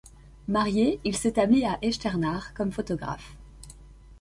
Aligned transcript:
Marié, 0.47 0.99
il 1.05 1.15
s'établit 1.15 1.63
à 1.63 1.77
Echternach 1.83 2.55
comme 2.55 2.71
photographe. 2.71 3.35